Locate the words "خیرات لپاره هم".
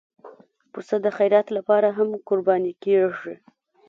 1.17-2.09